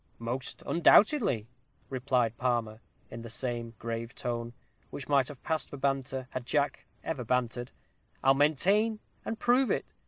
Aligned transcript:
"Most 0.17 0.63
undoubtedly," 0.65 1.47
replied 1.91 2.35
Palmer, 2.35 2.81
in 3.11 3.21
the 3.21 3.29
same 3.29 3.75
grave 3.77 4.15
tone, 4.15 4.51
which 4.89 5.07
might 5.07 5.27
have 5.27 5.43
passed 5.43 5.69
for 5.69 5.77
banter, 5.77 6.25
had 6.31 6.43
Jack 6.43 6.87
ever 7.03 7.23
bantered. 7.23 7.69
"I'll 8.23 8.33
maintain 8.33 8.99
and 9.23 9.37
prove 9.37 9.69
it. 9.69 9.93